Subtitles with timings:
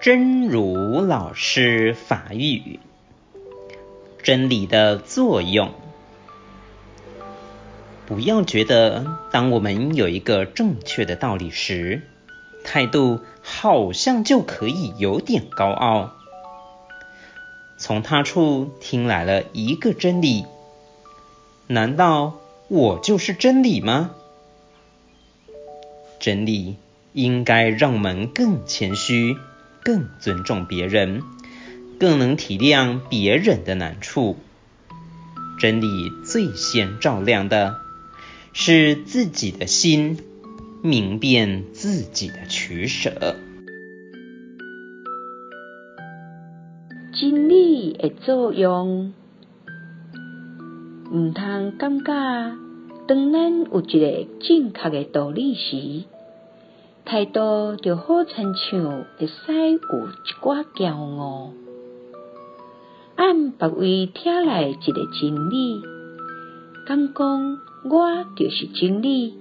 [0.00, 2.80] 真如老师法语，
[4.22, 5.72] 真理的作用。
[8.06, 12.02] 不要觉得，当我们有一个正确的道理时，
[12.64, 16.12] 态度好像就可以有点高傲。
[17.78, 20.44] 从他处听来了一个真理，
[21.68, 22.34] 难道
[22.68, 24.10] 我就是真理吗？
[26.20, 26.76] 真理
[27.12, 29.36] 应该让我们更谦虚，
[29.84, 31.22] 更尊重别人，
[31.98, 34.36] 更能体谅别人的难处。
[35.58, 37.76] 真理最先照亮的
[38.52, 40.18] 是自己的心，
[40.82, 43.36] 明辨自己的取舍。
[47.14, 49.12] 真理的作用，
[51.12, 52.56] 毋通感觉，
[53.06, 56.04] 当咱有一个正确的道理时，
[57.04, 61.52] 态度就好亲像会使有一寡骄傲。
[63.16, 65.82] 按别位听来一个真理，
[66.86, 67.58] 敢讲
[67.90, 69.34] 我就是真理，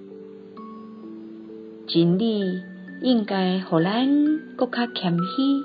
[1.88, 2.62] 真理
[3.02, 5.64] 应该互咱搁较谦虚。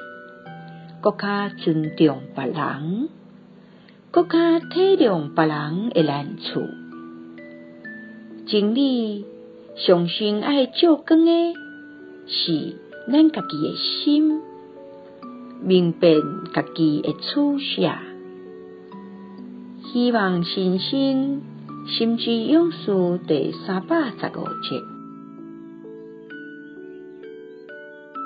[1.02, 3.08] 搁较尊重别人，
[4.10, 6.62] 搁较体谅别人的难处。
[8.46, 9.24] 真理
[9.76, 11.54] 上先爱照光的，
[12.26, 12.76] 是
[13.10, 14.40] 咱家己的心，
[15.62, 16.20] 明辨
[16.52, 17.92] 家己的取舍。
[19.84, 21.42] 希望信心
[21.86, 24.82] 心之勇士第三百十五集。